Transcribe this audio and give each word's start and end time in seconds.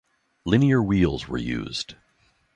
Linear 0.47 0.81
wheels 0.81 1.27
were 1.27 1.37
used. 1.37 1.93